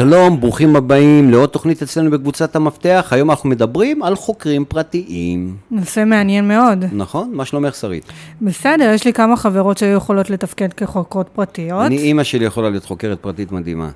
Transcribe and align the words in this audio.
שלום, 0.00 0.40
ברוכים 0.40 0.76
הבאים 0.76 1.30
לעוד 1.30 1.48
תוכנית 1.48 1.82
אצלנו 1.82 2.10
בקבוצת 2.10 2.56
המפתח. 2.56 3.08
היום 3.10 3.30
אנחנו 3.30 3.48
מדברים 3.48 4.02
על 4.02 4.16
חוקרים 4.16 4.64
פרטיים. 4.64 5.56
נושא 5.70 6.04
מעניין 6.06 6.48
מאוד. 6.48 6.84
נכון? 6.92 7.30
מה 7.34 7.44
שלומך, 7.44 7.74
שרית? 7.74 8.04
בסדר, 8.42 8.90
יש 8.94 9.04
לי 9.04 9.12
כמה 9.12 9.36
חברות 9.36 9.78
שהיו 9.78 9.96
יכולות 9.96 10.30
לתפקד 10.30 10.72
כחוקרות 10.72 11.28
פרטיות. 11.28 11.86
אני, 11.86 11.98
אימא 11.98 12.22
שלי 12.22 12.44
יכולה 12.44 12.70
להיות 12.70 12.84
חוקרת 12.84 13.18
פרטית 13.20 13.52
מדהימה. 13.52 13.90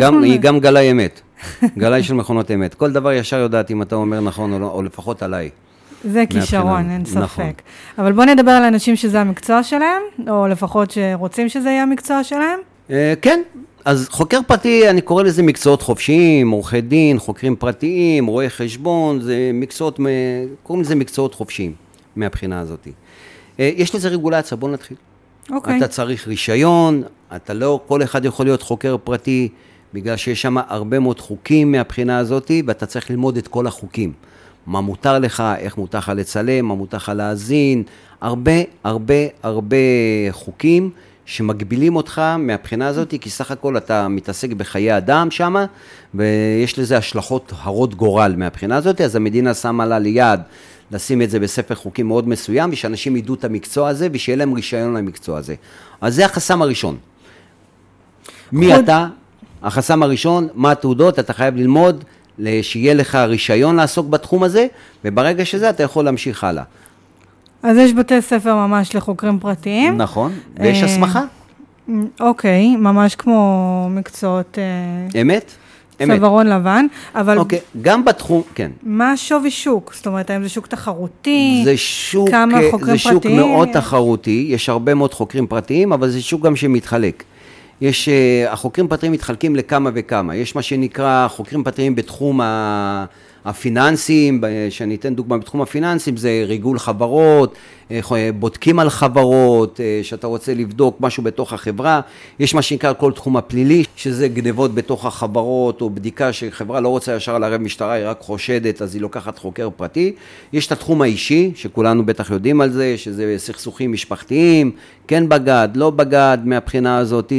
גם, 0.00 0.20
נ- 0.20 0.22
היא 0.22 0.40
גם 0.40 0.60
גלאי 0.60 0.90
אמת. 0.90 1.20
גלאי 1.78 2.02
של 2.02 2.14
מכונות 2.14 2.50
אמת. 2.50 2.74
כל 2.74 2.92
דבר 2.92 3.12
ישר 3.12 3.38
יודעת 3.38 3.70
אם 3.70 3.82
אתה 3.82 3.94
אומר 3.94 4.20
נכון 4.20 4.52
או 4.52 4.58
לא, 4.58 4.66
או 4.66 4.82
לפחות 4.82 5.22
עליי. 5.22 5.50
זה 6.04 6.24
כישרון, 6.30 6.90
אין 6.90 7.04
ספק. 7.04 7.18
נכון. 7.18 7.50
אבל 7.98 8.12
בואו 8.12 8.26
נדבר 8.26 8.50
על 8.50 8.62
אנשים 8.64 8.96
שזה 8.96 9.20
המקצוע 9.20 9.62
שלהם, 9.62 10.02
או 10.28 10.46
לפחות 10.46 10.90
שרוצים 10.90 11.48
שזה 11.48 11.68
יהיה 11.70 11.82
המקצוע 11.82 12.24
שלהם. 12.24 12.58
אה, 12.90 13.14
כן, 13.22 13.40
אז 13.88 14.08
חוקר 14.10 14.40
פרטי, 14.46 14.90
אני 14.90 15.00
קורא 15.00 15.22
לזה 15.22 15.42
מקצועות 15.42 15.82
חופשיים, 15.82 16.50
עורכי 16.50 16.80
דין, 16.80 17.18
חוקרים 17.18 17.56
פרטיים, 17.56 18.26
רואי 18.26 18.50
חשבון, 18.50 19.20
זה 19.20 19.50
מקצועות, 19.54 20.00
קוראים 20.62 20.84
לזה 20.84 20.94
מקצועות 20.94 21.34
חופשיים, 21.34 21.72
מהבחינה 22.16 22.60
הזאת. 22.60 22.88
אה, 23.60 23.70
יש 23.76 23.94
לזה 23.94 24.08
רגולציה, 24.08 24.56
בואו 24.56 24.72
נתחיל. 24.72 24.96
אוקיי. 25.50 25.78
אתה 25.78 25.88
צריך 25.88 26.28
רישיון, 26.28 27.02
אתה 27.36 27.54
לא, 27.54 27.80
כל 27.86 28.02
אחד 28.02 28.24
יכול 28.24 28.46
להיות 28.46 28.62
חוקר 28.62 28.96
פרטי, 29.04 29.48
בגלל 29.94 30.16
שיש 30.16 30.42
שם 30.42 30.56
הרבה 30.68 30.98
מאוד 30.98 31.20
חוקים 31.20 31.72
מהבחינה 31.72 32.18
הזאת, 32.18 32.50
ואתה 32.66 32.86
צריך 32.86 33.10
ללמוד 33.10 33.36
את 33.36 33.48
כל 33.48 33.66
החוקים. 33.66 34.12
מה 34.66 34.80
מותר 34.80 35.18
לך, 35.18 35.42
איך 35.58 35.78
מותר 35.78 35.98
לך 35.98 36.12
לצלם, 36.16 36.64
מה 36.64 36.74
מותר 36.74 36.96
לך 36.96 37.12
להאזין, 37.14 37.82
הרבה, 38.20 38.52
הרבה, 38.84 39.14
הרבה 39.42 39.76
חוקים 40.30 40.90
שמגבילים 41.28 41.96
אותך 41.96 42.22
מהבחינה 42.38 42.86
הזאת, 42.86 43.14
כי 43.20 43.30
סך 43.30 43.50
הכל 43.50 43.76
אתה 43.76 44.08
מתעסק 44.08 44.50
בחיי 44.52 44.96
אדם 44.96 45.30
שם, 45.30 45.56
ויש 46.14 46.78
לזה 46.78 46.96
השלכות 46.96 47.52
הרות 47.62 47.94
גורל 47.94 48.34
מהבחינה 48.36 48.76
הזאת, 48.76 49.00
אז 49.00 49.16
המדינה 49.16 49.54
שמה 49.54 49.86
לה 49.86 49.98
ליעד 49.98 50.42
לשים 50.90 51.22
את 51.22 51.30
זה 51.30 51.40
בספר 51.40 51.74
חוקים 51.74 52.08
מאוד 52.08 52.28
מסוים, 52.28 52.70
ושאנשים 52.72 53.16
ידעו 53.16 53.34
את 53.34 53.44
המקצוע 53.44 53.88
הזה, 53.88 54.08
ושיהיה 54.12 54.36
להם 54.36 54.52
רישיון 54.52 54.94
למקצוע 54.96 55.38
הזה. 55.38 55.54
אז 56.00 56.14
זה 56.14 56.24
החסם 56.24 56.62
הראשון. 56.62 56.96
מי 58.52 58.74
חוד- 58.74 58.84
אתה? 58.84 59.06
החסם 59.62 60.02
הראשון, 60.02 60.48
מה 60.54 60.70
התעודות, 60.72 61.18
אתה 61.18 61.32
חייב 61.32 61.56
ללמוד, 61.56 62.04
שיהיה 62.62 62.94
לך 62.94 63.14
רישיון 63.14 63.76
לעסוק 63.76 64.06
בתחום 64.08 64.42
הזה, 64.42 64.66
וברגע 65.04 65.44
שזה 65.44 65.70
אתה 65.70 65.82
יכול 65.82 66.04
להמשיך 66.04 66.44
הלאה. 66.44 66.62
אז 67.62 67.76
יש 67.76 67.92
בתי 67.94 68.22
ספר 68.22 68.54
ממש 68.54 68.94
לחוקרים 68.96 69.38
פרטיים. 69.38 69.96
נכון, 69.96 70.32
ויש 70.56 70.82
אה, 70.82 70.84
הסמכה, 70.86 71.22
אוקיי, 72.20 72.76
ממש 72.76 73.14
כמו 73.14 73.88
מקצועות 73.90 74.58
אה, 74.58 75.20
אמת? 75.20 75.52
אמת. 76.02 76.16
צווארון 76.16 76.46
לבן, 76.46 76.86
אבל 77.14 77.38
אוקיי, 77.38 77.58
גם 77.82 78.04
בתחום, 78.04 78.42
כן. 78.54 78.70
מה 78.82 79.16
שווי 79.16 79.50
שוק? 79.50 79.92
זאת 79.96 80.06
אומרת, 80.06 80.30
האם 80.30 80.42
זה 80.42 80.48
שוק 80.48 80.66
תחרותי? 80.66 81.60
זה 81.64 81.76
שוק, 81.76 82.30
כמה 82.30 82.60
אה, 82.60 82.70
חוקרים 82.70 82.92
זה 82.92 82.98
שוק 82.98 83.12
פרטיים? 83.12 83.36
מאוד 83.36 83.68
תחרותי, 83.72 84.46
יש 84.50 84.68
הרבה 84.68 84.94
מאוד 84.94 85.14
חוקרים 85.14 85.46
פרטיים, 85.46 85.92
אבל 85.92 86.08
זה 86.08 86.22
שוק 86.22 86.42
גם 86.42 86.56
שמתחלק. 86.56 87.22
יש, 87.80 88.08
החוקרים 88.48 88.88
פרטיים 88.88 89.12
מתחלקים 89.12 89.56
לכמה 89.56 89.90
וכמה. 89.94 90.36
יש 90.36 90.56
מה 90.56 90.62
שנקרא 90.62 91.28
חוקרים 91.28 91.64
פרטיים 91.64 91.94
בתחום 91.94 92.40
ה- 92.40 93.04
הפיננסים, 93.48 94.40
ב- 94.40 94.46
שאני 94.70 94.94
אתן 94.94 95.14
דוגמה 95.14 95.38
בתחום 95.38 95.60
הפיננסים, 95.62 96.16
זה 96.16 96.44
ריגול 96.46 96.78
חברות, 96.78 97.54
אה, 97.90 97.98
ח- 98.02 98.12
בודקים 98.38 98.78
על 98.78 98.90
חברות, 98.90 99.80
אה, 99.80 100.00
שאתה 100.02 100.26
רוצה 100.26 100.54
לבדוק 100.54 100.96
משהו 101.00 101.22
בתוך 101.22 101.52
החברה. 101.52 102.00
יש 102.40 102.54
מה 102.54 102.62
שנקרא 102.62 102.92
כל 102.98 103.12
תחום 103.12 103.36
הפלילי, 103.36 103.84
שזה 103.96 104.28
גנבות 104.28 104.74
בתוך 104.74 105.06
החברות, 105.06 105.80
או 105.80 105.90
בדיקה 105.90 106.32
שחברה 106.32 106.80
לא 106.80 106.88
רוצה 106.88 107.14
ישר 107.16 107.38
לערב 107.38 107.60
משטרה, 107.60 107.92
היא 107.92 108.06
רק 108.06 108.20
חושדת, 108.20 108.82
אז 108.82 108.94
היא 108.94 109.02
לוקחת 109.02 109.38
חוקר 109.38 109.68
פרטי. 109.76 110.12
יש 110.52 110.66
את 110.66 110.72
התחום 110.72 111.02
האישי, 111.02 111.52
שכולנו 111.54 112.06
בטח 112.06 112.30
יודעים 112.30 112.60
על 112.60 112.70
זה, 112.70 112.94
שזה 112.96 113.34
סכסוכים 113.38 113.92
משפחתיים, 113.92 114.70
כן 115.08 115.28
בגד, 115.28 115.68
לא 115.74 115.90
בגד, 115.90 116.38
מהבחינה 116.44 116.98
הזאת. 116.98 117.32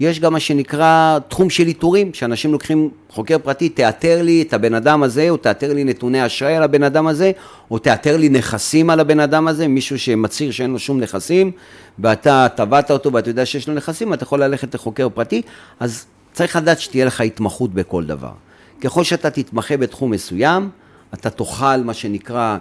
יש 0.00 0.20
גם 0.20 0.32
מה 0.32 0.40
שנקרא 0.40 1.18
תחום 1.28 1.50
של 1.50 1.66
איתורים, 1.66 2.14
שאנשים 2.14 2.52
לוקחים 2.52 2.90
חוקר 3.10 3.38
פרטי, 3.38 3.68
תאתר 3.68 4.22
לי 4.22 4.42
את 4.42 4.54
הבן 4.54 4.74
אדם 4.74 5.02
הזה, 5.02 5.30
או 5.30 5.36
תאתר 5.52 5.72
לי 5.72 5.84
נתוני 5.84 6.26
אשראי 6.26 6.56
על 6.56 6.62
הבן 6.62 6.82
אדם 6.82 7.06
הזה, 7.06 7.32
או 7.70 7.78
תאתר 7.78 8.16
לי 8.16 8.28
נכסים 8.28 8.90
על 8.90 9.00
הבן 9.00 9.20
אדם 9.20 9.48
הזה, 9.48 9.68
מישהו 9.68 9.98
שמצהיר 9.98 10.50
שאין 10.50 10.70
לו 10.70 10.78
שום 10.78 11.00
נכסים, 11.00 11.50
ואתה 11.98 12.46
תבעת 12.54 12.90
אותו 12.90 13.12
ואתה 13.12 13.30
יודע 13.30 13.46
שיש 13.46 13.68
לו 13.68 13.74
נכסים, 13.74 14.14
אתה 14.14 14.22
יכול 14.22 14.42
ללכת 14.42 14.74
לחוקר 14.74 15.08
פרטי, 15.08 15.42
אז 15.80 16.06
צריך 16.32 16.56
לדעת 16.56 16.80
שתהיה 16.80 17.04
לך 17.04 17.20
התמחות 17.20 17.74
בכל 17.74 18.04
דבר. 18.04 18.32
ככל 18.80 19.04
שאתה 19.04 19.30
תתמחה 19.30 19.76
בתחום 19.76 20.10
מסוים, 20.10 20.70
אתה 21.14 21.30
תוכל, 21.30 21.76
מה 21.76 21.94
שנקרא, 21.94 22.56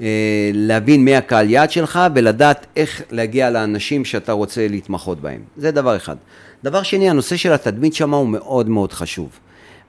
אה, 0.00 0.50
להבין 0.54 1.04
מי 1.04 1.16
הקהל 1.16 1.50
יעד 1.50 1.70
שלך 1.70 2.00
ולדעת 2.14 2.66
איך 2.76 3.02
להגיע 3.10 3.50
לאנשים 3.50 4.04
שאתה 4.04 4.32
רוצה 4.32 4.68
להתמחות 4.68 5.20
בהם. 5.20 5.40
זה 5.56 5.70
דבר 5.70 5.96
אחד. 5.96 6.16
דבר 6.64 6.82
שני, 6.82 7.10
הנושא 7.10 7.36
של 7.36 7.52
התדמית 7.52 7.94
שם 7.94 8.14
הוא 8.14 8.28
מאוד 8.28 8.68
מאוד 8.68 8.92
חשוב. 8.92 9.28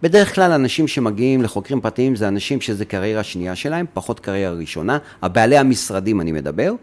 בדרך 0.04 0.36
כלל 0.36 0.52
אנשים 0.52 0.88
שמגיעים 0.88 1.42
לחוקרים 1.42 1.82
פרטיים 1.82 2.16
זה 2.16 2.28
אנשים 2.28 2.62
שזה 2.62 2.86
קריירה 2.86 3.24
שנייה 3.24 3.56
שלהם, 3.56 3.86
פחות 3.94 4.20
קריירה 4.20 4.54
ראשונה, 4.54 4.98
הבעלי 5.22 5.58
המשרדים 5.58 6.22
אני 6.22 6.32
מדבר. 6.32 6.74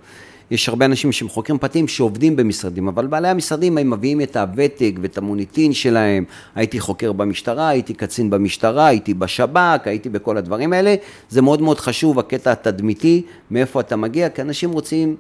יש 0.51 0.69
הרבה 0.69 0.85
אנשים 0.85 1.13
שהם 1.13 1.29
חוקרים 1.29 1.59
פרטיים 1.59 1.89
שעובדים 1.89 2.37
במשרדים, 2.37 2.89
אבל 2.89 3.07
בעלי 3.07 3.29
המשרדים 3.29 3.79
הם 3.79 3.91
מביאים 3.91 4.21
את 4.21 4.37
הוותק 4.37 4.93
ואת 5.01 5.19
המוניטין 5.19 5.73
שלהם. 5.73 6.25
הייתי 6.55 6.81
חוקר 6.81 7.13
במשטרה, 7.13 7.69
הייתי 7.69 7.95
קצין 7.95 8.31
במשטרה, 8.31 8.87
הייתי 8.87 9.15
בשב"כ, 9.15 9.87
הייתי 9.87 10.09
בכל 10.09 10.37
הדברים 10.37 10.73
האלה. 10.73 10.95
זה 11.29 11.43
מאוד 11.43 11.63
מאוד 11.63 11.81
חשוב, 11.81 12.19
הקטע 12.19 12.53
התדמיתי, 12.53 13.23
מאיפה 13.51 13.81
אתה 13.81 13.97
מגיע, 13.97 14.29
כי 14.29 14.43
אנשים 14.43 14.73
רוצים 14.73 15.17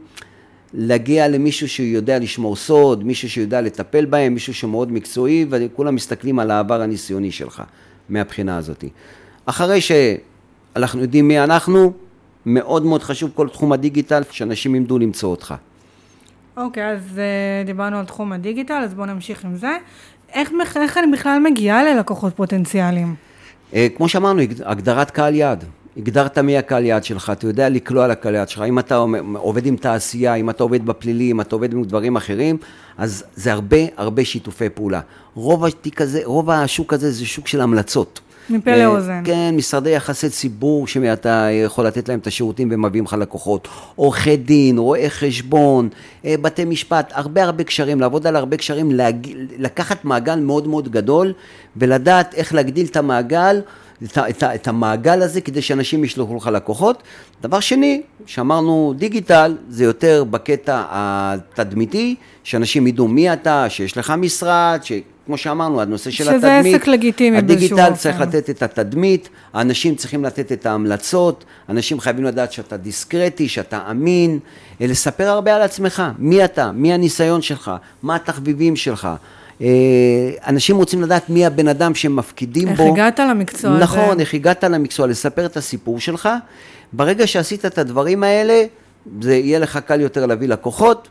להגיע 0.76 1.28
למישהו 1.28 1.68
שיודע 1.68 2.18
לשמור 2.18 2.56
סוד, 2.56 3.04
מישהו 3.04 3.30
שיודע 3.30 3.60
לטפל 3.60 4.04
בהם, 4.04 4.34
מישהו 4.34 4.54
שמאוד 4.54 4.92
מקצועי, 4.92 5.46
וכולם 5.50 5.94
מסתכלים 5.94 6.38
על 6.38 6.50
העבר 6.50 6.82
הניסיוני 6.82 7.30
שלך, 7.32 7.62
מהבחינה 8.08 8.56
הזאת. 8.56 8.84
אחרי 9.46 9.80
שאנחנו 9.80 11.02
יודעים 11.02 11.28
מי 11.28 11.40
אנחנו, 11.40 11.92
מאוד 12.46 12.84
מאוד 12.84 13.02
חשוב 13.02 13.30
כל 13.34 13.48
תחום 13.48 13.72
הדיגיטל, 13.72 14.22
שאנשים 14.30 14.74
ימדו 14.74 14.98
למצוא 14.98 15.30
אותך. 15.30 15.54
אוקיי, 16.56 16.86
אז 16.92 17.00
uh, 17.14 17.66
דיברנו 17.66 17.98
על 17.98 18.04
תחום 18.04 18.32
הדיגיטל, 18.32 18.80
אז 18.84 18.94
בואו 18.94 19.06
נמשיך 19.06 19.44
עם 19.44 19.56
זה. 19.56 19.76
איך, 20.32 20.50
איך 20.76 20.98
אני 20.98 21.12
בכלל 21.12 21.38
מגיעה 21.50 21.84
ללקוחות 21.84 22.36
פוטנציאליים? 22.36 23.14
אה, 23.74 23.86
כמו 23.96 24.08
שאמרנו, 24.08 24.40
הג- 24.40 24.62
הגדרת 24.64 25.10
קהל 25.10 25.34
יעד. 25.34 25.64
הגדרת 25.96 26.38
מי 26.38 26.58
הקהל 26.58 26.84
יעד 26.84 27.04
שלך, 27.04 27.32
אתה 27.32 27.46
יודע 27.46 27.68
לקלוע 27.68 28.08
לקהל 28.08 28.34
יעד 28.34 28.48
שלך. 28.48 28.62
אם 28.62 28.78
אתה 28.78 29.04
עובד 29.34 29.66
עם 29.66 29.76
תעשייה, 29.76 30.34
אם 30.34 30.50
אתה 30.50 30.62
עובד 30.62 30.86
בפלילי, 30.86 31.30
אם 31.30 31.40
אתה 31.40 31.56
עובד 31.56 31.72
עם 31.72 31.84
דברים 31.84 32.16
אחרים, 32.16 32.56
אז 32.98 33.24
זה 33.34 33.52
הרבה 33.52 33.76
הרבה 33.96 34.24
שיתופי 34.24 34.68
פעולה. 34.68 35.00
רוב 35.34 35.64
התיק 35.64 36.00
הזה, 36.00 36.20
רוב 36.24 36.50
השוק 36.50 36.92
הזה 36.92 37.10
זה 37.10 37.26
שוק 37.26 37.48
של 37.48 37.60
המלצות. 37.60 38.20
מפה 38.50 38.70
אה, 38.70 38.84
לאוזן. 38.84 39.22
כן, 39.24 39.54
משרדי 39.56 39.90
יחסי 39.90 40.30
ציבור 40.30 40.86
שאתה 40.86 41.48
יכול 41.50 41.86
לתת 41.86 42.08
להם 42.08 42.18
את 42.18 42.26
השירותים 42.26 42.68
ומביאים 42.72 43.04
לך 43.04 43.12
לקוחות, 43.12 43.68
עורכי 43.96 44.36
דין, 44.36 44.78
רואי 44.78 45.10
חשבון, 45.10 45.88
אה, 46.24 46.34
בתי 46.40 46.64
משפט, 46.64 47.12
הרבה 47.14 47.42
הרבה 47.42 47.64
קשרים, 47.64 48.00
לעבוד 48.00 48.26
על 48.26 48.36
הרבה 48.36 48.56
קשרים, 48.56 48.90
להג... 48.90 49.28
לקחת 49.58 50.04
מעגל 50.04 50.36
מאוד 50.36 50.68
מאוד 50.68 50.88
גדול 50.88 51.32
ולדעת 51.76 52.34
איך 52.34 52.54
להגדיל 52.54 52.86
את 52.86 52.96
המעגל, 52.96 53.60
את, 54.04 54.18
את, 54.18 54.42
את 54.42 54.68
המעגל 54.68 55.22
הזה 55.22 55.40
כדי 55.40 55.62
שאנשים 55.62 56.04
ישלחו 56.04 56.36
לך 56.36 56.46
לקוחות. 56.46 57.02
דבר 57.42 57.60
שני, 57.60 58.02
שאמרנו 58.26 58.94
דיגיטל, 58.96 59.56
זה 59.68 59.84
יותר 59.84 60.24
בקטע 60.24 60.82
התדמיתי, 60.90 62.14
שאנשים 62.44 62.86
ידעו 62.86 63.08
מי 63.08 63.32
אתה, 63.32 63.66
שיש 63.68 63.96
לך 63.96 64.10
משרד, 64.18 64.80
ש... 64.82 64.92
כמו 65.26 65.36
שאמרנו, 65.38 65.80
הנושא 65.80 66.10
של 66.10 66.24
שזה 66.24 66.36
התדמית. 66.36 66.74
עסק 66.74 66.86
לגיטימי 66.86 67.42
באיזשהו 67.42 67.78
הדיגיטל. 67.78 67.96
צריך 67.96 68.20
לתת 68.20 68.50
את 68.50 68.62
התדמית, 68.62 69.28
האנשים 69.52 69.94
צריכים 69.94 70.24
לתת 70.24 70.52
את 70.52 70.66
ההמלצות, 70.66 71.44
אנשים 71.68 72.00
חייבים 72.00 72.24
לדעת 72.24 72.52
שאתה 72.52 72.76
דיסקרטי, 72.76 73.48
שאתה 73.48 73.78
אמין, 73.90 74.38
אה, 74.80 74.86
לספר 74.86 75.28
הרבה 75.28 75.56
על 75.56 75.62
עצמך, 75.62 76.02
מי 76.18 76.44
אתה, 76.44 76.72
מי 76.72 76.92
הניסיון 76.92 77.42
שלך, 77.42 77.70
מה 78.02 78.16
התחביבים 78.16 78.76
שלך. 78.76 79.08
אה, 79.60 79.66
אנשים 80.46 80.76
רוצים 80.76 81.02
לדעת 81.02 81.30
מי 81.30 81.46
הבן 81.46 81.68
אדם 81.68 81.94
שהם 81.94 82.16
מפקידים 82.16 82.68
איך 82.68 82.80
בו. 82.80 82.92
הגעת 82.92 83.20
למקצוע 83.20 83.70
הזה? 83.70 83.82
נכון, 83.82 84.20
איך 84.20 84.34
הגעת 84.34 84.64
למקצוע, 84.64 85.06
לספר 85.06 85.46
את 85.46 85.56
הסיפור 85.56 86.00
שלך. 86.00 86.28
ברגע 86.92 87.26
שעשית 87.26 87.64
את 87.64 87.78
הדברים 87.78 88.22
האלה, 88.22 88.64
זה 89.20 89.34
יהיה 89.36 89.58
לך 89.58 89.76
קל 89.76 90.00
יותר 90.00 90.26
להביא 90.26 90.48
לקוחות, 90.48 91.08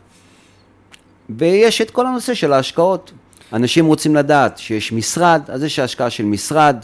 ויש 1.30 1.80
את 1.80 1.90
כל 1.90 2.06
הנושא 2.06 2.34
של 2.34 2.52
ההשקעות. 2.52 3.12
אנשים 3.52 3.86
רוצים 3.86 4.16
לדעת 4.16 4.58
שיש 4.58 4.92
משרד, 4.92 5.42
אז 5.48 5.62
יש 5.62 5.78
השקעה 5.78 6.10
של 6.10 6.24
משרד, 6.24 6.76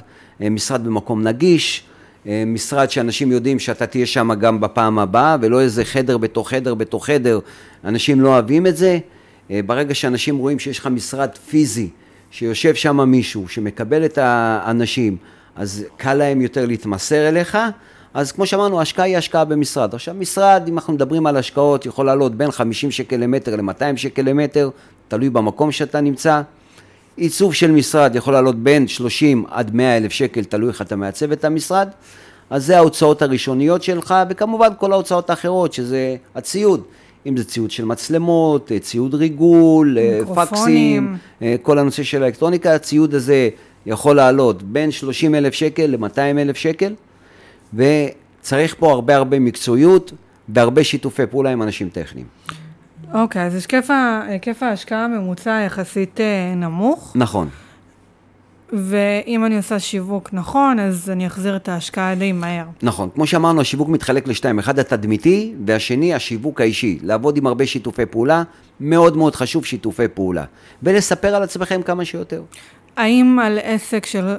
אה, 0.42 0.50
משרד 0.50 0.84
במקום 0.84 1.22
נגיש, 1.22 1.82
אה, 2.26 2.44
משרד 2.46 2.90
שאנשים 2.90 3.32
יודעים 3.32 3.58
שאתה 3.58 3.86
תהיה 3.86 4.06
שם 4.06 4.34
גם 4.34 4.60
בפעם 4.60 4.98
הבאה, 4.98 5.36
ולא 5.40 5.60
איזה 5.60 5.84
חדר 5.84 6.18
בתוך 6.18 6.50
חדר 6.50 6.74
בתוך 6.74 7.06
חדר, 7.06 7.38
אנשים 7.84 8.20
לא 8.20 8.28
אוהבים 8.28 8.66
את 8.66 8.76
זה. 8.76 8.98
אה, 9.50 9.61
ברגע 9.67 9.94
שאנשים 9.94 10.38
רואים 10.38 10.58
שיש 10.58 10.79
לך 10.79 10.87
משרד 10.87 11.31
פיזי, 11.50 11.88
שיושב 12.31 12.75
שם 12.75 13.00
מישהו 13.00 13.49
שמקבל 13.49 14.05
את 14.05 14.19
האנשים, 14.19 15.17
אז 15.56 15.85
קל 15.97 16.14
להם 16.14 16.41
יותר 16.41 16.67
להתמסר 16.67 17.29
אליך, 17.29 17.58
אז 18.14 18.32
כמו 18.32 18.47
שאמרנו, 18.47 18.79
ההשקעה 18.79 19.06
היא 19.06 19.17
השקעה 19.17 19.44
במשרד. 19.44 19.94
עכשיו, 19.94 20.14
משרד, 20.14 20.62
אם 20.69 20.75
אנחנו 20.75 20.93
מדברים 20.93 21.26
על 21.26 21.37
השקעות, 21.37 21.87
יכול 21.87 22.06
לעלות 22.06 22.35
בין 22.35 22.50
50 22.50 22.91
שקל 22.91 23.17
למטר 23.17 23.56
ל-200 23.56 23.97
שקל 23.97 24.23
למטר, 24.23 24.70
תלוי 25.08 25.31
במקום 25.31 25.73
שאתה 25.73 26.00
נמצא. 26.00 26.43
עיצוב 27.17 27.55
של 27.55 27.70
משרד 27.70 28.17
יכול 28.17 28.32
לעלות 28.32 28.56
בין 28.56 28.88
30 28.88 29.44
עד 29.50 29.75
100 29.75 29.96
אלף 29.96 30.12
שקל, 30.12 30.44
תלוי 30.44 30.69
איך 30.69 30.82
אתה 30.82 30.96
מעצב 30.96 31.32
את 31.32 31.44
המשרד. 31.44 31.88
אז 32.50 32.67
זה 32.67 32.76
ההוצאות 32.76 33.23
הראשוניות 33.23 33.82
שלך, 33.82 34.14
וכמובן 34.31 34.69
כל 34.79 34.93
ההוצאות 34.93 35.31
האחרות, 35.31 35.73
שזה 35.73 36.17
הציוד. 36.35 36.82
אם 37.26 37.37
זה 37.37 37.44
ציוד 37.44 37.70
של 37.70 37.84
מצלמות, 37.84 38.70
ציוד 38.81 39.14
ריגול, 39.14 39.99
פקסים, 40.34 41.17
כל 41.62 41.78
הנושא 41.78 42.02
של 42.02 42.22
האלקטרוניקה, 42.22 42.75
הציוד 42.75 43.14
הזה 43.14 43.49
יכול 43.87 44.17
לעלות 44.17 44.62
בין 44.62 44.90
30 44.90 45.34
אלף 45.34 45.55
שקל 45.55 45.87
ל-200 45.87 46.19
אלף 46.19 46.56
שקל, 46.56 46.94
וצריך 47.75 48.75
פה 48.78 48.93
הרבה 48.93 49.17
הרבה 49.17 49.38
מקצועיות 49.38 50.12
והרבה 50.49 50.84
שיתופי 50.84 51.26
פעולה 51.26 51.50
עם 51.50 51.62
אנשים 51.62 51.88
טכניים. 51.88 52.26
אוקיי, 53.14 53.43
אז 53.43 53.67
היקף 54.28 54.62
ההשקעה 54.62 55.05
הממוצע 55.05 55.62
יחסית 55.67 56.20
אה, 56.20 56.55
נמוך. 56.56 57.12
נכון. 57.14 57.49
ואם 58.72 59.44
אני 59.44 59.56
עושה 59.56 59.78
שיווק 59.78 60.31
נכון, 60.32 60.78
אז 60.78 61.11
אני 61.11 61.26
אחזיר 61.26 61.56
את 61.56 61.69
ההשקעה 61.69 62.14
די 62.14 62.32
מהר. 62.32 62.64
נכון, 62.82 63.08
כמו 63.14 63.26
שאמרנו, 63.26 63.61
השיווק 63.61 63.88
מתחלק 63.88 64.28
לשתיים, 64.28 64.58
אחד 64.58 64.78
התדמיתי, 64.78 65.55
והשני 65.67 66.14
השיווק 66.14 66.61
האישי. 66.61 66.99
לעבוד 67.02 67.37
עם 67.37 67.46
הרבה 67.46 67.67
שיתופי 67.67 68.06
פעולה, 68.06 68.43
מאוד 68.81 69.17
מאוד 69.17 69.34
חשוב 69.34 69.64
שיתופי 69.64 70.08
פעולה. 70.08 70.44
ולספר 70.82 71.34
על 71.34 71.43
עצמכם 71.43 71.82
כמה 71.82 72.05
שיותר. 72.05 72.43
האם 72.96 73.38
על 73.43 73.58
עסק 73.62 74.06
של 74.06 74.37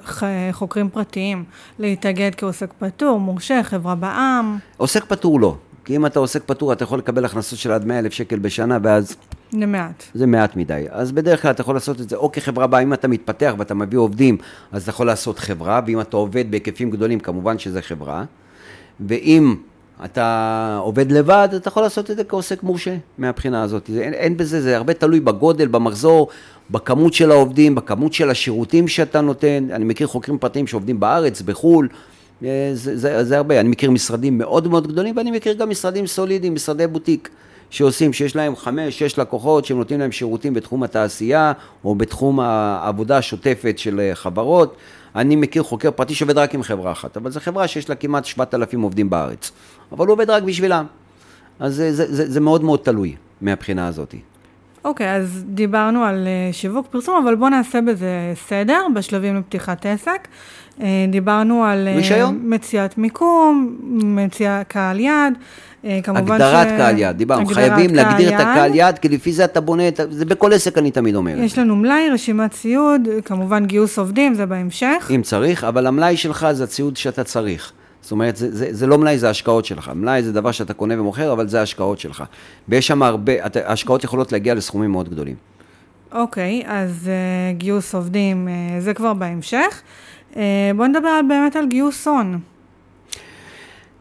חוקרים 0.51 0.89
פרטיים 0.89 1.44
להתאגד 1.80 2.31
כעוסק 2.38 2.74
פטור, 2.80 3.19
מורשה, 3.19 3.63
חברה 3.63 3.95
בע"מ? 3.95 4.57
עוסק 4.78 5.06
פטור 5.06 5.39
לא. 5.39 5.56
כי 5.86 5.95
אם 5.95 6.06
אתה 6.06 6.19
עוסק 6.19 6.44
פטור, 6.45 6.74
אתה 6.74 6.83
יכול 6.83 7.00
לקבל 7.00 7.25
הכנסות 7.25 7.60
של 7.60 7.72
עד 7.72 7.86
100 7.86 8.00
אלף 8.00 8.13
שקל 8.13 8.39
בשנה, 8.39 8.78
ואז... 8.83 9.16
זה 9.59 9.65
מעט. 9.65 10.03
זה 10.13 10.27
מעט 10.27 10.56
מדי. 10.56 10.86
אז 10.89 11.12
בדרך 11.12 11.42
כלל 11.42 11.51
אתה 11.51 11.62
יכול 11.62 11.75
לעשות 11.75 12.01
את 12.01 12.09
זה 12.09 12.15
או 12.15 12.31
כחברה 12.31 12.68
בה, 12.68 12.80
אם 12.80 12.94
אתה 12.94 13.07
מתפתח 13.07 13.53
ואתה 13.57 13.74
מביא 13.74 14.00
עובדים, 14.00 14.38
אז 14.71 14.81
אתה 14.81 14.89
יכול 14.89 15.07
לעשות 15.07 15.39
חברה, 15.39 15.81
ואם 15.88 16.01
אתה 16.01 16.18
עובד 16.18 16.51
בהיקפים 16.51 16.92
גדולים, 16.92 17.19
כמובן 17.19 17.59
שזה 17.59 17.81
חברה. 17.81 18.24
ואם 19.00 19.56
אתה 20.06 20.80
עובד 20.81 21.12
לבד, 21.12 21.50
אתה 21.56 21.68
יכול 21.68 21.83
לעשות 21.83 22.12
את 22.12 22.18
זה 22.18 22.24
כעוסק 22.24 22.63
מורשה, 22.63 22.95
מהבחינה 23.18 23.63
הזאת. 23.63 23.89
זה, 23.94 24.01
אין, 24.01 24.13
אין 24.13 24.38
בזה, 24.38 24.62
זה 24.62 24.77
הרבה 24.77 24.94
תלוי 24.94 25.19
בגודל, 25.19 25.68
במחזור, 25.68 26.27
בכמות 26.69 27.13
של 27.13 27.31
העובדים, 27.31 27.75
בכמות 27.75 28.13
של 28.13 28.30
השירותים 28.30 28.88
שאתה 28.88 29.21
נותן. 29.21 29.68
אני 29.71 29.86
מכיר 29.86 30.07
חוקרים 30.07 30.38
פרטיים 30.38 30.68
שעובדים 30.68 31.00
בארץ, 31.00 31.42
בחו"ל. 31.42 31.89
אה, 32.44 32.69
זה, 32.74 32.97
זה, 32.97 33.24
זה 33.24 33.38
הרבה, 33.38 33.59
אני 33.59 33.69
מכיר 33.69 33.92
משרדים 33.92 34.38
מאוד 34.38 34.68
מאוד 34.68 34.88
גדולים 34.88 35.18
ואני 35.18 35.31
מכיר 35.31 35.54
גם 35.54 35.69
משרדים 35.69 36.07
סולידיים, 36.07 36.54
משרדי 36.54 36.88
בוטיק 36.88 37.30
שעושים, 37.71 38.13
שיש 38.13 38.35
להם 38.35 38.56
חמש, 38.56 39.00
שש 39.00 39.19
לקוחות 39.19 39.65
שהם 39.65 39.77
נותנים 39.77 40.00
להם 40.00 40.12
שירותים 40.12 40.53
בתחום 40.53 40.83
התעשייה 40.83 41.51
או 41.85 41.95
בתחום 41.95 42.39
העבודה 42.39 43.18
השוטפת 43.18 43.77
של 43.77 44.00
אה, 44.00 44.15
חברות. 44.15 44.75
אני 45.15 45.35
מכיר 45.35 45.63
חוקר 45.63 45.91
פרטי 45.91 46.15
שעובד 46.15 46.38
רק 46.38 46.56
עם 46.56 46.63
חברה 46.63 46.91
אחת, 46.91 47.18
אבל 47.18 47.31
זו 47.31 47.39
חברה 47.39 47.68
שיש 47.68 47.89
לה 47.89 47.95
כמעט 47.95 48.25
7,000 48.25 48.81
עובדים 48.81 49.09
בארץ, 49.09 49.51
אבל 49.91 50.07
הוא 50.07 50.13
עובד 50.13 50.29
רק 50.29 50.44
בשבילם. 50.44 50.85
אז 51.59 51.75
זה, 51.75 51.94
זה, 51.94 52.15
זה, 52.15 52.31
זה 52.31 52.39
מאוד 52.39 52.63
מאוד 52.63 52.79
תלוי 52.79 53.15
מהבחינה 53.41 53.88
הזאת. 53.88 54.15
אוקיי, 54.86 55.07
okay, 55.07 55.10
אז 55.10 55.44
דיברנו 55.48 56.04
על 56.04 56.28
אה, 56.28 56.54
שיווק 56.54 56.88
פרסום, 56.88 57.24
אבל 57.24 57.36
בואו 57.36 57.50
נעשה 57.50 57.81
בזה 57.81 58.33
סדר 58.48 58.81
בשלבים 58.95 59.36
לפתיחת 59.36 59.86
עסק. 59.86 60.28
אה, 60.81 61.06
דיברנו 61.10 61.63
על 61.63 61.88
אה, 61.88 61.95
רישיון? 61.95 62.39
מציאת 62.44 62.98
מיקום, 62.98 63.78
מציאת 63.92 64.68
קהל 64.68 65.00
יעד. 65.00 65.33
כמובן 66.04 66.22
הגדרת 66.22 66.68
ש... 66.68 66.72
קהל 66.72 66.98
יעד, 66.98 67.18
דיברנו, 67.18 67.45
חייבים 67.45 67.95
להגדיר 67.95 68.28
יד. 68.28 68.33
את 68.33 68.39
הקהל 68.39 68.75
יעד, 68.75 69.00
כי 69.00 69.10
לפי 69.10 69.31
זה 69.31 69.45
אתה 69.45 69.62
בונה, 69.62 69.88
את... 69.88 70.00
זה 70.10 70.25
בכל 70.25 70.54
עסק 70.54 70.78
אני 70.78 70.92
תמיד 70.92 71.16
אומר. 71.16 71.38
יש 71.38 71.57
לנו 71.57 71.75
מלאי, 71.75 72.10
רשימת 72.10 72.51
ציוד, 72.51 73.07
כמובן 73.25 73.66
גיוס 73.66 74.00
עובדים, 74.00 74.33
זה 74.33 74.45
בהמשך. 74.45 75.12
אם 75.16 75.22
צריך, 75.22 75.63
אבל 75.63 75.88
המלאי 75.88 76.18
שלך 76.18 76.48
זה 76.51 76.63
הציוד 76.63 76.98
שאתה 76.98 77.24
צריך. 77.24 77.72
זאת 78.01 78.12
אומרת, 78.12 78.36
זה, 78.36 78.56
זה, 78.56 78.68
זה 78.71 78.88
לא 78.88 78.98
מלאי, 78.98 79.18
זה 79.18 79.30
השקעות 79.30 79.65
שלך. 79.65 79.92
מלאי 79.95 80.24
זה 80.24 80.33
דבר 80.33 80.51
שאתה 80.51 80.74
קונה 80.74 81.01
ומוכר, 81.01 81.33
אבל 81.33 81.48
זה 81.48 81.62
השקעות 81.62 82.00
שלך. 82.00 82.24
ויש 82.69 82.88
שם 82.88 83.03
הרבה, 83.03 83.33
ההשקעות 83.65 84.03
יכולות 84.03 84.31
להגיע 84.31 84.56
לסכומים 84.56 84.92
מאוד 84.92 85.09
גדולים. 85.09 85.36
אוקיי, 86.12 86.63
אז 86.65 87.09
uh, 87.09 87.57
גיוס 87.57 87.95
עובדים, 87.95 88.48
uh, 88.48 88.81
זה 88.81 88.94
כבר 88.94 89.13
בהמשך. 89.13 89.81
Uh, 90.33 90.38
בואו 90.75 90.88
נדבר 90.88 91.19
באמת 91.27 91.56
על 91.56 91.68
גיוס 91.68 92.07
הון. 92.07 92.39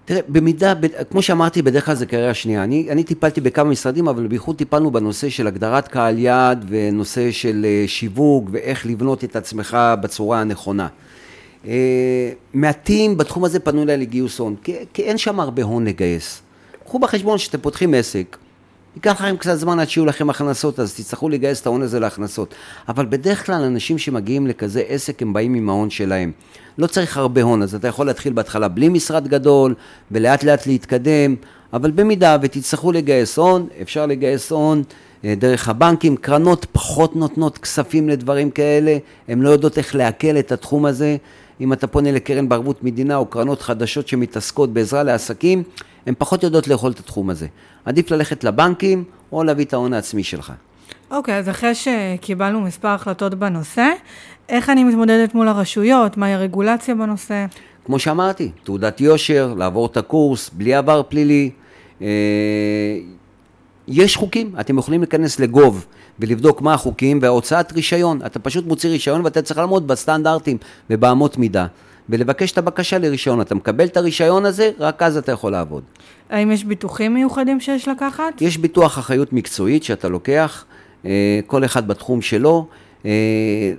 תראה, 0.05 0.21
במידה, 0.29 0.75
ב, 0.75 0.87
כמו 1.11 1.23
שאמרתי, 1.23 1.63
בדרך 1.63 1.87
כלל 1.87 1.95
זה 1.95 2.07
קריירה 2.07 2.35
שנייה. 2.35 2.65
אני, 2.65 2.87
אני 2.91 3.05
טיפלתי 3.05 3.41
בכמה 3.41 3.71
משרדים, 3.71 4.09
אבל 4.09 4.27
בייחוד 4.27 4.57
טיפלנו 4.57 4.91
בנושא 4.91 5.29
של 5.29 5.47
הגדרת 5.47 5.89
קהל 5.89 6.19
יעד 6.19 6.65
ונושא 6.69 7.31
של 7.31 7.67
uh, 7.67 7.89
שיווק 7.89 8.49
ואיך 8.53 8.87
לבנות 8.87 9.25
את 9.25 9.37
עצמך 9.37 9.79
בצורה 10.01 10.41
הנכונה. 10.41 10.89
אה, 11.67 12.33
מעטים 12.55 13.17
בתחום 13.17 13.45
הזה 13.45 13.61
פנו 13.61 13.83
אליי 13.83 13.97
לגיוס 13.97 14.39
הון, 14.39 14.57
כי, 14.63 14.77
כי 14.93 15.03
אין 15.03 15.19
שם 15.19 15.41
הרבה 15.41 15.63
הון 15.63 15.85
לגייס. 15.85 16.43
קחו 16.85 16.99
בחשבון 16.99 17.39
שאתם 17.39 17.59
פותחים 17.59 17.95
עסק, 17.95 18.37
ייקח 18.97 19.21
לכם 19.21 19.37
קצת 19.37 19.55
זמן 19.55 19.81
עד 19.81 19.89
שיהיו 19.91 20.07
לכם 20.07 20.31
הכנסות, 20.31 20.81
אז 20.81 20.95
תצטרכו 20.95 21.29
לגייס 21.29 21.61
את 21.61 21.67
ההון 21.67 21.83
הזה 21.83 22.01
להכנסות. 22.01 22.55
אבל 22.89 23.07
בדרך 23.07 23.47
כלל 23.47 23.63
אנשים 23.63 23.99
שמגיעים 23.99 24.47
לכזה 24.47 24.83
עסק, 24.89 25.23
הם 25.23 25.33
באים 25.33 25.55
עם 25.55 25.69
ההון 25.69 25.91
שלהם. 25.91 26.33
לא 26.79 26.87
צריך 26.87 27.17
הרבה 27.17 27.43
הון, 27.43 27.63
אז 27.63 27.75
אתה 27.75 27.89
יכול 27.89 28.07
להתחיל 28.07 28.33
בהתחלה 28.33 28.69
בלי 28.69 28.89
משרד 28.89 29.29
גדול, 29.29 29.75
ולאט 30.11 30.45
לאט 30.45 30.67
להתקדם, 30.67 31.35
אבל 31.73 31.91
במידה 31.91 32.37
ותצטרכו 32.43 32.93
לגייס 32.93 33.39
הון, 33.39 33.67
אפשר 33.83 34.07
לגייס 34.07 34.53
הון. 34.53 34.83
אה, 35.25 35.35
דרך 35.35 35.69
הבנקים, 35.69 36.17
קרנות 36.17 36.67
פחות 36.73 37.17
נותנות 37.17 37.59
כספים 37.59 38.09
לדברים 38.09 38.51
כאלה, 38.51 38.99
הן 39.29 39.41
לא 39.41 39.49
יודעות 39.49 39.79
איך 39.79 39.95
לעכל 39.95 40.39
את 40.39 40.53
התחום 40.53 40.87
הזה, 40.87 41.17
אם 41.61 41.73
אתה 41.73 41.87
פונה 41.87 42.13
לקרן 42.13 42.49
בערבות 42.49 42.85
מדינה 42.85 43.17
או 43.17 43.27
קרנות 43.27 43.63
חדשות 43.63 44.09
שמתעסקות 44.09 44.73
בעזרה 44.73 45.03
לעסקים, 45.03 45.63
הן 46.07 46.15
פחות 46.19 46.43
יודעות 46.43 46.69
לאכול 46.69 46.93
את 46.93 46.99
התחום 46.99 47.31
הזה. 47.31 47.47
עדיף 47.85 48.11
ללכת 48.11 48.45
לבנקים 48.45 49.05
או 49.33 49.45
להביא 49.45 49.65
את 49.65 49.73
ההון 49.73 49.93
העצמי 49.93 50.23
שלך. 50.23 50.53
אוקיי, 51.11 51.35
okay, 51.35 51.39
אז 51.39 51.49
אחרי 51.49 51.73
שקיבלנו 51.75 52.61
מספר 52.61 52.89
החלטות 52.89 53.35
בנושא, 53.35 53.89
איך 54.49 54.71
אני 54.71 54.85
מתמודדת 54.85 55.35
מול 55.35 55.49
הרשויות? 55.49 56.17
מהי 56.17 56.35
הרגולציה 56.35 56.95
בנושא? 56.95 57.47
כמו 57.85 57.99
שאמרתי, 57.99 58.51
תעודת 58.65 59.01
יושר, 59.01 59.55
לעבור 59.57 59.87
את 59.87 59.97
הקורס, 59.97 60.51
בלי 60.53 60.75
עבר 60.75 61.03
פלילי. 61.09 61.51
אה, 62.03 62.07
יש 63.89 64.17
חוקים, 64.17 64.53
אתם 64.61 64.79
יכולים 64.79 65.01
להיכנס 65.01 65.41
לגוב 65.41 65.87
ולבדוק 66.21 66.63
מה 66.63 66.75
החוקים 66.75 67.19
והוצאת 67.23 67.73
רישיון. 67.73 68.21
אתה 68.27 68.39
פשוט 68.39 68.67
מוציא 68.67 68.91
רישיון 68.91 69.25
ואתה 69.25 69.43
צריך 69.43 69.59
לעמוד 69.59 69.87
בסטנדרטים 69.87 70.57
ובאמות 70.91 71.39
מידה. 71.39 71.67
ולבקש 72.09 72.53
את 72.53 72.59
הבקשה 72.59 72.99
לרישיון. 72.99 73.41
אתה 73.41 73.55
מקבל 73.55 73.85
את 73.85 73.97
הרישיון 73.97 74.45
הזה, 74.45 74.71
רק 74.79 75.03
אז 75.03 75.17
אתה 75.17 75.33
יכול 75.33 75.53
לעבוד. 75.53 75.83
האם 76.31 76.51
יש 76.51 76.65
ביטוחים 76.65 77.15
מיוחדים 77.15 77.61
שיש 77.61 77.89
לקחת? 77.89 78.43
יש 78.43 78.59
ביטוח 78.59 78.99
אחריות 78.99 79.33
מקצועית 79.33 79.85
שאתה 79.85 80.09
לוקח, 80.09 80.65
אה, 81.07 81.41
כל 81.47 81.65
אחד 81.65 81.89
בתחום 81.89 82.23
שלו. 82.23 82.67
אה, 83.07 83.11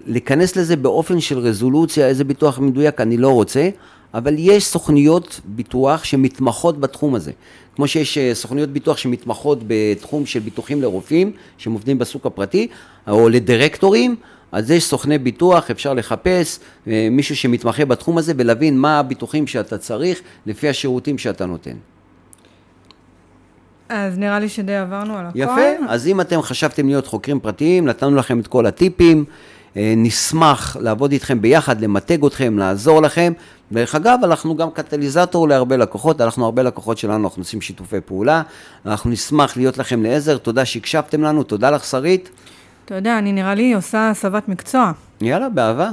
להיכנס 0.07 0.55
לזה 0.55 0.75
באופן 0.75 1.19
של 1.19 1.39
רזולוציה, 1.39 2.07
איזה 2.07 2.23
ביטוח 2.23 2.59
מדויק, 2.59 3.01
אני 3.01 3.17
לא 3.17 3.29
רוצה, 3.29 3.69
אבל 4.13 4.35
יש 4.37 4.65
סוכניות 4.65 5.41
ביטוח 5.45 6.03
שמתמחות 6.03 6.79
בתחום 6.79 7.15
הזה. 7.15 7.31
כמו 7.75 7.87
שיש 7.87 8.17
אה, 8.17 8.35
סוכניות 8.35 8.69
ביטוח 8.69 8.97
שמתמחות 8.97 9.59
בתחום 9.67 10.25
של 10.25 10.39
ביטוחים 10.39 10.81
לרופאים, 10.81 11.31
שהם 11.57 11.73
עובדים 11.73 11.99
בסוג 11.99 12.21
הפרטי, 12.25 12.67
או 13.07 13.29
לדירקטורים, 13.29 14.15
אז 14.51 14.71
יש 14.71 14.83
סוכני 14.83 15.17
ביטוח, 15.17 15.71
אפשר 15.71 15.93
לחפש 15.93 16.59
אה, 16.87 17.07
מישהו 17.11 17.35
שמתמחה 17.35 17.85
בתחום 17.85 18.17
הזה 18.17 18.33
ולהבין 18.37 18.77
מה 18.77 18.99
הביטוחים 18.99 19.47
שאתה 19.47 19.77
צריך 19.77 20.21
לפי 20.45 20.69
השירותים 20.69 21.17
שאתה 21.17 21.45
נותן. 21.45 21.75
אז 23.89 24.17
נראה 24.17 24.39
לי 24.39 24.49
שדי 24.49 24.75
עברנו 24.75 25.17
על 25.17 25.25
הכל. 25.25 25.39
יפה, 25.39 25.85
אז 25.87 26.07
אם 26.07 26.21
אתם 26.21 26.41
חשבתם 26.41 26.87
להיות 26.87 27.07
חוקרים 27.07 27.39
פרטיים, 27.39 27.85
נתנו 27.85 28.15
לכם 28.15 28.39
את 28.39 28.47
כל 28.47 28.65
הטיפים. 28.65 29.25
אה, 29.77 29.93
נשמח 29.97 30.77
לעבוד 30.79 31.11
איתכם 31.11 31.41
ביחד, 31.41 31.81
למתג 31.81 32.25
אתכם, 32.25 32.59
לעזור 32.59 33.01
לכם. 33.01 33.33
דרך 33.71 33.95
אגב, 33.95 34.19
אנחנו 34.23 34.55
גם 34.55 34.71
קטליזטור 34.71 35.47
להרבה 35.47 35.77
לקוחות, 35.77 36.21
אנחנו 36.21 36.45
הרבה 36.45 36.63
לקוחות 36.63 36.97
שלנו, 36.97 37.23
אנחנו 37.23 37.41
עושים 37.41 37.61
שיתופי 37.61 38.01
פעולה, 38.05 38.41
אנחנו 38.85 39.09
נשמח 39.09 39.57
להיות 39.57 39.77
לכם 39.77 40.03
לעזר, 40.03 40.37
תודה 40.37 40.65
שהקשבתם 40.65 41.21
לנו, 41.21 41.43
תודה 41.43 41.69
לך 41.69 41.83
שרית. 41.83 42.29
יודע, 42.95 43.17
אני 43.17 43.31
נראה 43.31 43.55
לי 43.55 43.73
עושה 43.73 44.09
הסבת 44.09 44.49
מקצוע. 44.49 44.91
יאללה, 45.21 45.49
באהבה. 45.49 45.89